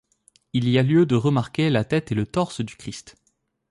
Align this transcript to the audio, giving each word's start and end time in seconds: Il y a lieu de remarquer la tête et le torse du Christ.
Il 0.53 0.67
y 0.67 0.79
a 0.79 0.81
lieu 0.81 1.05
de 1.05 1.13
remarquer 1.15 1.69
la 1.69 1.85
tête 1.85 2.11
et 2.11 2.15
le 2.15 2.25
torse 2.25 2.61
du 2.61 2.75
Christ. 2.75 3.17